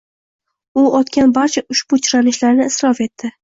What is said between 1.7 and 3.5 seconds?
ushbu chiranishlarni isrof etdi.